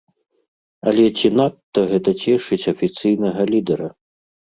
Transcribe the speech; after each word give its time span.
Але 0.91 1.03
ці 1.19 1.27
надта 1.39 1.83
гэта 1.91 2.13
цешыць 2.23 2.69
афіцыйнага 2.73 3.41
лідэра? 3.53 3.87